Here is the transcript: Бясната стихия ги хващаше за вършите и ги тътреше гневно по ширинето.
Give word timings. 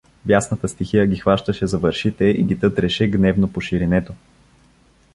Бясната 0.25 0.67
стихия 0.69 1.07
ги 1.07 1.15
хващаше 1.17 1.67
за 1.67 1.77
вършите 1.77 2.25
и 2.25 2.43
ги 2.43 2.59
тътреше 2.59 3.07
гневно 3.07 3.53
по 3.53 3.61
ширинето. 3.61 4.13